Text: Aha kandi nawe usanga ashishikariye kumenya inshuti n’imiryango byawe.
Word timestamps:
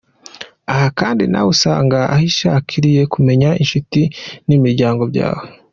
Aha 0.71 0.87
kandi 0.99 1.23
nawe 1.27 1.47
usanga 1.55 1.97
ashishikariye 2.15 3.01
kumenya 3.13 3.49
inshuti 3.61 4.01
n’imiryango 4.47 5.03
byawe. 5.11 5.45